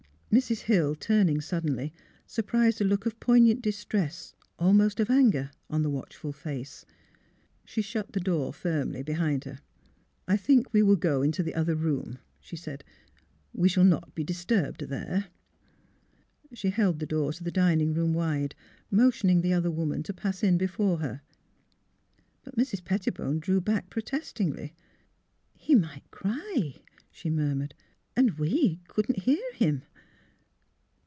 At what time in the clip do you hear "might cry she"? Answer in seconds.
25.75-27.29